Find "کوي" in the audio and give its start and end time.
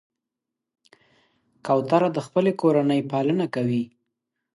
3.55-3.83